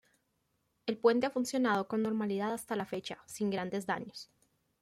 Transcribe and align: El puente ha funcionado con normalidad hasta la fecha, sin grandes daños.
El 0.87 0.97
puente 0.97 1.27
ha 1.27 1.29
funcionado 1.29 1.87
con 1.87 2.01
normalidad 2.01 2.51
hasta 2.55 2.75
la 2.75 2.87
fecha, 2.87 3.21
sin 3.27 3.51
grandes 3.51 3.85
daños. 3.85 4.31